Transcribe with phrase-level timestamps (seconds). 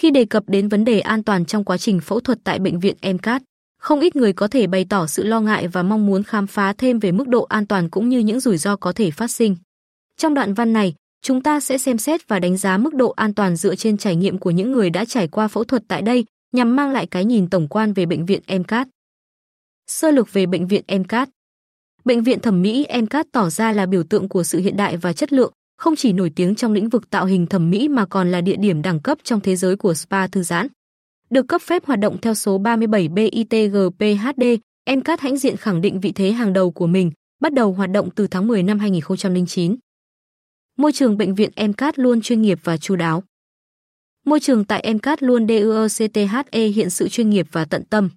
[0.00, 2.80] Khi đề cập đến vấn đề an toàn trong quá trình phẫu thuật tại bệnh
[2.80, 3.42] viện MCAT,
[3.78, 6.72] không ít người có thể bày tỏ sự lo ngại và mong muốn khám phá
[6.72, 9.56] thêm về mức độ an toàn cũng như những rủi ro có thể phát sinh.
[10.16, 13.34] Trong đoạn văn này, chúng ta sẽ xem xét và đánh giá mức độ an
[13.34, 16.24] toàn dựa trên trải nghiệm của những người đã trải qua phẫu thuật tại đây,
[16.52, 18.88] nhằm mang lại cái nhìn tổng quan về bệnh viện MCAT.
[19.86, 21.28] Sơ lược về bệnh viện MCAT
[22.04, 25.12] Bệnh viện thẩm mỹ MCAT tỏ ra là biểu tượng của sự hiện đại và
[25.12, 28.30] chất lượng, không chỉ nổi tiếng trong lĩnh vực tạo hình thẩm mỹ mà còn
[28.30, 30.66] là địa điểm đẳng cấp trong thế giới của spa thư giãn.
[31.30, 34.42] Được cấp phép hoạt động theo số 37 BITGPHD,
[34.90, 38.10] MCAT hãnh diện khẳng định vị thế hàng đầu của mình, bắt đầu hoạt động
[38.10, 39.76] từ tháng 10 năm 2009.
[40.76, 43.22] Môi trường bệnh viện MCAT luôn chuyên nghiệp và chu đáo.
[44.26, 48.10] Môi trường tại MCAT luôn DUECTHE hiện sự chuyên nghiệp và tận tâm.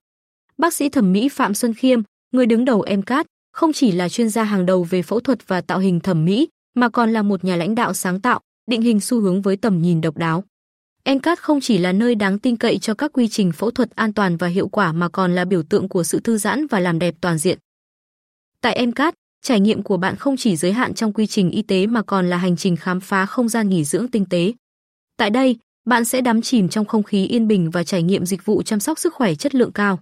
[0.57, 2.01] Bác sĩ thẩm mỹ Phạm Xuân Khiêm,
[2.31, 5.61] người đứng đầu MCAT, không chỉ là chuyên gia hàng đầu về phẫu thuật và
[5.61, 8.99] tạo hình thẩm mỹ, mà còn là một nhà lãnh đạo sáng tạo, định hình
[8.99, 10.43] xu hướng với tầm nhìn độc đáo.
[11.09, 14.13] NCAT không chỉ là nơi đáng tin cậy cho các quy trình phẫu thuật an
[14.13, 16.99] toàn và hiệu quả mà còn là biểu tượng của sự thư giãn và làm
[16.99, 17.59] đẹp toàn diện.
[18.61, 21.87] Tại NCAT, trải nghiệm của bạn không chỉ giới hạn trong quy trình y tế
[21.87, 24.53] mà còn là hành trình khám phá không gian nghỉ dưỡng tinh tế.
[25.17, 28.45] Tại đây, bạn sẽ đắm chìm trong không khí yên bình và trải nghiệm dịch
[28.45, 29.99] vụ chăm sóc sức khỏe chất lượng cao.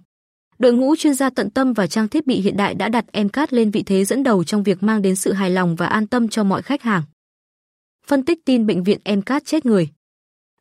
[0.58, 3.52] Đội ngũ chuyên gia tận tâm và trang thiết bị hiện đại đã đặt MCAT
[3.52, 6.28] lên vị thế dẫn đầu trong việc mang đến sự hài lòng và an tâm
[6.28, 7.02] cho mọi khách hàng.
[8.06, 9.88] Phân tích tin bệnh viện MCAT chết người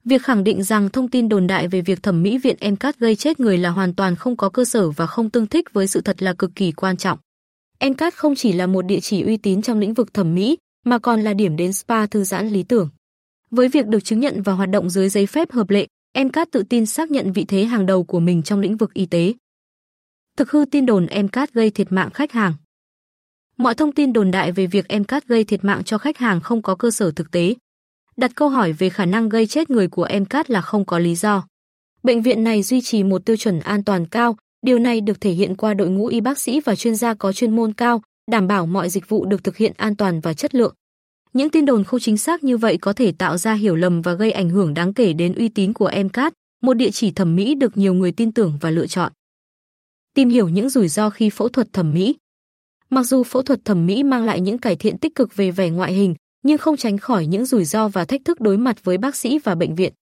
[0.06, 3.16] Việc khẳng định rằng thông tin đồn đại về việc thẩm mỹ viện MCAT gây
[3.16, 6.02] chết người là hoàn toàn không có cơ sở và không tương thích với sự
[6.02, 7.20] thật là cực kỳ quan trọng.
[7.89, 11.00] MCAT không chỉ là một địa chỉ uy tín trong lĩnh vực thẩm mỹ, mà
[11.00, 12.89] còn là điểm đến spa thư giãn lý tưởng.
[13.52, 16.64] Với việc được chứng nhận và hoạt động dưới giấy phép hợp lệ, MCAT tự
[16.64, 19.33] tin xác nhận vị thế hàng đầu của mình trong lĩnh vực y tế.
[20.38, 22.54] Thực hư tin đồn MCAT gây thiệt mạng khách hàng.
[23.58, 26.62] Mọi thông tin đồn đại về việc MCAT gây thiệt mạng cho khách hàng không
[26.62, 27.56] có cơ sở thực tế.
[28.18, 31.16] Đặt câu hỏi về khả năng gây chết người của MCAT là không có lý
[31.16, 31.44] do.
[32.04, 35.32] Bệnh viện này duy trì một tiêu chuẩn an toàn cao, điều này được thể
[35.32, 38.02] hiện qua đội ngũ y bác sĩ và chuyên gia có chuyên môn cao,
[38.32, 40.76] đảm bảo mọi dịch vụ được thực hiện an toàn và chất lượng.
[41.34, 44.14] Những tin đồn không chính xác như vậy có thể tạo ra hiểu lầm và
[44.14, 47.55] gây ảnh hưởng đáng kể đến uy tín của MCAT, một địa chỉ thẩm mỹ
[47.55, 49.11] được nhiều người tin tưởng và lựa chọn
[50.14, 52.16] tìm hiểu những rủi ro khi phẫu thuật thẩm mỹ.
[52.89, 55.70] Mặc dù phẫu thuật thẩm mỹ mang lại những cải thiện tích cực về vẻ
[55.70, 58.98] ngoại hình, nhưng không tránh khỏi những rủi ro và thách thức đối mặt với
[58.98, 59.94] bác sĩ và bệnh viện.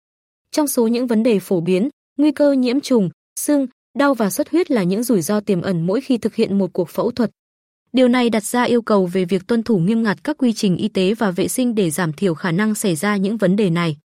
[0.51, 3.09] Trong số những vấn đề phổ biến, nguy cơ nhiễm trùng,
[3.39, 6.57] sưng, đau và xuất huyết là những rủi ro tiềm ẩn mỗi khi thực hiện
[6.57, 7.31] một cuộc phẫu thuật.
[7.93, 10.77] Điều này đặt ra yêu cầu về việc tuân thủ nghiêm ngặt các quy trình
[10.77, 13.69] y tế và vệ sinh để giảm thiểu khả năng xảy ra những vấn đề
[13.69, 13.97] này.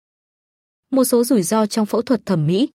[0.92, 2.70] Một số rủi ro trong phẫu thuật thẩm mỹ.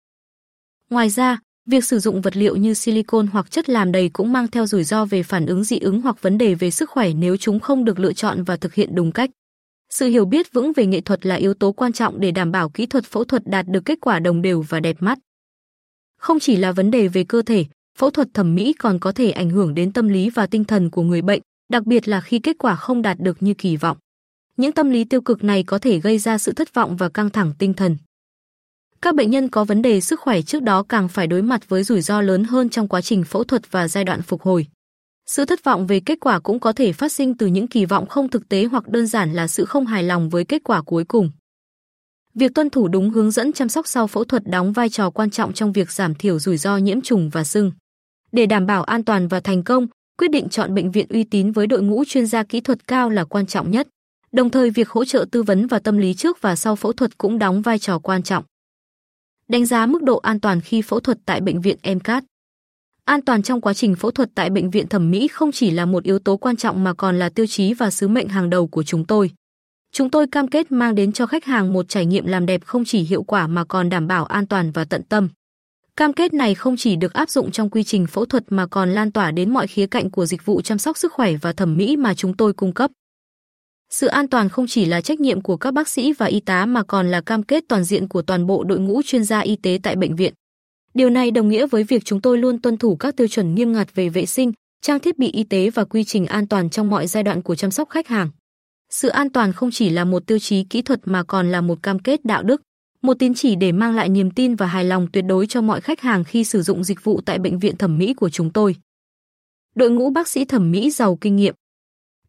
[0.91, 4.49] Ngoài ra, Việc sử dụng vật liệu như silicon hoặc chất làm đầy cũng mang
[4.49, 7.37] theo rủi ro về phản ứng dị ứng hoặc vấn đề về sức khỏe nếu
[7.37, 9.31] chúng không được lựa chọn và thực hiện đúng cách.
[9.91, 12.69] Sự hiểu biết vững về nghệ thuật là yếu tố quan trọng để đảm bảo
[12.69, 15.19] kỹ thuật phẫu thuật đạt được kết quả đồng đều và đẹp mắt.
[16.19, 17.65] Không chỉ là vấn đề về cơ thể,
[17.99, 20.91] phẫu thuật thẩm mỹ còn có thể ảnh hưởng đến tâm lý và tinh thần
[20.91, 21.41] của người bệnh,
[21.73, 23.97] đặc biệt là khi kết quả không đạt được như kỳ vọng.
[24.57, 27.31] Những tâm lý tiêu cực này có thể gây ra sự thất vọng và căng
[27.31, 27.97] thẳng tinh thần.
[29.05, 31.83] Các bệnh nhân có vấn đề sức khỏe trước đó càng phải đối mặt với
[31.85, 34.67] rủi ro lớn hơn trong quá trình phẫu thuật và giai đoạn phục hồi.
[35.27, 38.07] Sự thất vọng về kết quả cũng có thể phát sinh từ những kỳ vọng
[38.07, 41.05] không thực tế hoặc đơn giản là sự không hài lòng với kết quả cuối
[41.05, 41.31] cùng.
[42.35, 45.31] Việc tuân thủ đúng hướng dẫn chăm sóc sau phẫu thuật đóng vai trò quan
[45.31, 47.73] trọng trong việc giảm thiểu rủi ro nhiễm trùng và sưng.
[48.33, 49.87] Để đảm bảo an toàn và thành công,
[50.19, 53.11] quyết định chọn bệnh viện uy tín với đội ngũ chuyên gia kỹ thuật cao
[53.11, 53.89] là quan trọng nhất.
[54.33, 57.19] Đồng thời việc hỗ trợ tư vấn và tâm lý trước và sau phẫu thuật
[57.19, 58.45] cũng đóng vai trò quan trọng
[59.49, 62.25] đánh giá mức độ an toàn khi phẫu thuật tại bệnh viện MCAT.
[63.05, 65.87] An toàn trong quá trình phẫu thuật tại bệnh viện thẩm mỹ không chỉ là
[65.87, 68.67] một yếu tố quan trọng mà còn là tiêu chí và sứ mệnh hàng đầu
[68.67, 69.31] của chúng tôi.
[69.93, 72.85] Chúng tôi cam kết mang đến cho khách hàng một trải nghiệm làm đẹp không
[72.85, 75.29] chỉ hiệu quả mà còn đảm bảo an toàn và tận tâm.
[75.97, 78.91] Cam kết này không chỉ được áp dụng trong quy trình phẫu thuật mà còn
[78.91, 81.77] lan tỏa đến mọi khía cạnh của dịch vụ chăm sóc sức khỏe và thẩm
[81.77, 82.91] mỹ mà chúng tôi cung cấp.
[83.97, 86.67] Sự an toàn không chỉ là trách nhiệm của các bác sĩ và y tá
[86.67, 89.57] mà còn là cam kết toàn diện của toàn bộ đội ngũ chuyên gia y
[89.57, 90.35] tế tại bệnh viện.
[90.95, 93.73] Điều này đồng nghĩa với việc chúng tôi luôn tuân thủ các tiêu chuẩn nghiêm
[93.73, 94.53] ngặt về vệ sinh,
[94.83, 97.55] trang thiết bị y tế và quy trình an toàn trong mọi giai đoạn của
[97.55, 98.31] chăm sóc khách hàng.
[98.91, 101.83] Sự an toàn không chỉ là một tiêu chí kỹ thuật mà còn là một
[101.83, 102.63] cam kết đạo đức,
[103.03, 105.81] một tín chỉ để mang lại niềm tin và hài lòng tuyệt đối cho mọi
[105.81, 108.77] khách hàng khi sử dụng dịch vụ tại bệnh viện thẩm mỹ của chúng tôi.
[109.75, 111.55] Đội ngũ bác sĩ thẩm mỹ giàu kinh nghiệm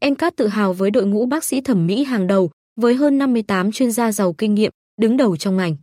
[0.10, 3.72] NCAT tự hào với đội ngũ bác sĩ thẩm mỹ hàng đầu, với hơn 58
[3.72, 4.72] chuyên gia giàu kinh nghiệm,
[5.02, 5.76] đứng đầu trong ngành.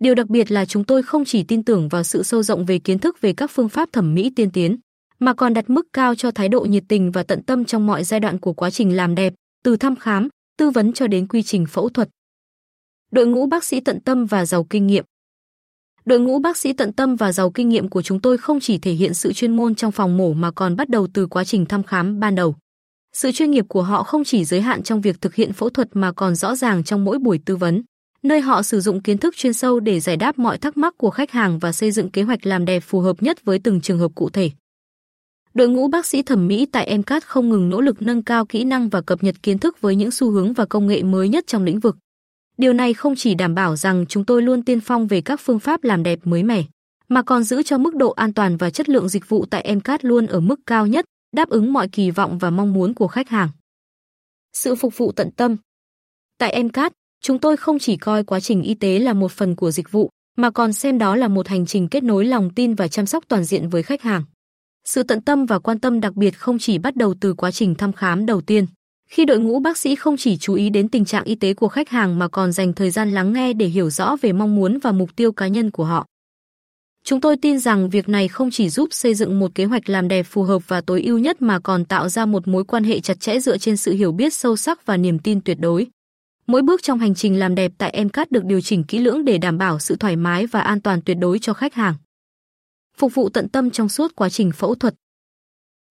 [0.00, 2.78] Điều đặc biệt là chúng tôi không chỉ tin tưởng vào sự sâu rộng về
[2.78, 4.78] kiến thức về các phương pháp thẩm mỹ tiên tiến,
[5.18, 8.04] mà còn đặt mức cao cho thái độ nhiệt tình và tận tâm trong mọi
[8.04, 9.34] giai đoạn của quá trình làm đẹp,
[9.64, 10.28] từ thăm khám,
[10.58, 12.08] tư vấn cho đến quy trình phẫu thuật.
[13.10, 15.04] Đội ngũ bác sĩ tận tâm và giàu kinh nghiệm.
[16.04, 18.78] Đội ngũ bác sĩ tận tâm và giàu kinh nghiệm của chúng tôi không chỉ
[18.78, 21.66] thể hiện sự chuyên môn trong phòng mổ mà còn bắt đầu từ quá trình
[21.66, 22.56] thăm khám ban đầu.
[23.20, 25.88] Sự chuyên nghiệp của họ không chỉ giới hạn trong việc thực hiện phẫu thuật
[25.92, 27.82] mà còn rõ ràng trong mỗi buổi tư vấn,
[28.22, 31.10] nơi họ sử dụng kiến thức chuyên sâu để giải đáp mọi thắc mắc của
[31.10, 33.98] khách hàng và xây dựng kế hoạch làm đẹp phù hợp nhất với từng trường
[33.98, 34.50] hợp cụ thể.
[35.54, 38.64] Đội ngũ bác sĩ thẩm mỹ tại MCAT không ngừng nỗ lực nâng cao kỹ
[38.64, 41.44] năng và cập nhật kiến thức với những xu hướng và công nghệ mới nhất
[41.46, 41.96] trong lĩnh vực.
[42.58, 45.58] Điều này không chỉ đảm bảo rằng chúng tôi luôn tiên phong về các phương
[45.58, 46.62] pháp làm đẹp mới mẻ,
[47.08, 50.04] mà còn giữ cho mức độ an toàn và chất lượng dịch vụ tại MCAT
[50.04, 53.28] luôn ở mức cao nhất, đáp ứng mọi kỳ vọng và mong muốn của khách
[53.28, 53.48] hàng.
[54.52, 55.56] Sự phục vụ tận tâm
[56.38, 59.70] Tại MCAT, chúng tôi không chỉ coi quá trình y tế là một phần của
[59.70, 62.88] dịch vụ, mà còn xem đó là một hành trình kết nối lòng tin và
[62.88, 64.22] chăm sóc toàn diện với khách hàng.
[64.84, 67.74] Sự tận tâm và quan tâm đặc biệt không chỉ bắt đầu từ quá trình
[67.74, 68.66] thăm khám đầu tiên,
[69.08, 71.68] khi đội ngũ bác sĩ không chỉ chú ý đến tình trạng y tế của
[71.68, 74.78] khách hàng mà còn dành thời gian lắng nghe để hiểu rõ về mong muốn
[74.78, 76.06] và mục tiêu cá nhân của họ.
[77.08, 80.08] Chúng tôi tin rằng việc này không chỉ giúp xây dựng một kế hoạch làm
[80.08, 83.00] đẹp phù hợp và tối ưu nhất mà còn tạo ra một mối quan hệ
[83.00, 85.86] chặt chẽ dựa trên sự hiểu biết sâu sắc và niềm tin tuyệt đối.
[86.46, 89.38] Mỗi bước trong hành trình làm đẹp tại MCAT được điều chỉnh kỹ lưỡng để
[89.38, 91.94] đảm bảo sự thoải mái và an toàn tuyệt đối cho khách hàng.
[92.96, 94.94] Phục vụ tận tâm trong suốt quá trình phẫu thuật.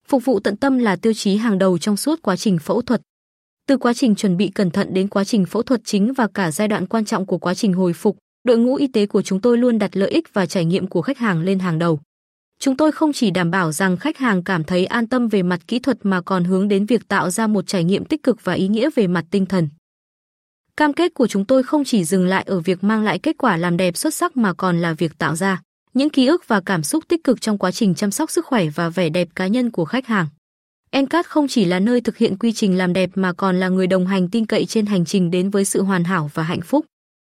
[0.06, 3.00] Phục vụ tận tâm là tiêu chí hàng đầu trong suốt quá trình phẫu thuật.
[3.66, 6.50] Từ quá trình chuẩn bị cẩn thận đến quá trình phẫu thuật chính và cả
[6.50, 9.40] giai đoạn quan trọng của quá trình hồi phục, đội ngũ y tế của chúng
[9.40, 12.00] tôi luôn đặt lợi ích và trải nghiệm của khách hàng lên hàng đầu.
[12.60, 15.60] Chúng tôi không chỉ đảm bảo rằng khách hàng cảm thấy an tâm về mặt
[15.68, 18.52] kỹ thuật mà còn hướng đến việc tạo ra một trải nghiệm tích cực và
[18.52, 19.68] ý nghĩa về mặt tinh thần.
[20.76, 23.56] Cam kết của chúng tôi không chỉ dừng lại ở việc mang lại kết quả
[23.56, 25.62] làm đẹp xuất sắc mà còn là việc tạo ra
[25.94, 28.66] những ký ức và cảm xúc tích cực trong quá trình chăm sóc sức khỏe
[28.74, 30.26] và vẻ đẹp cá nhân của khách hàng.
[30.90, 33.86] Encat không chỉ là nơi thực hiện quy trình làm đẹp mà còn là người
[33.86, 36.86] đồng hành tin cậy trên hành trình đến với sự hoàn hảo và hạnh phúc.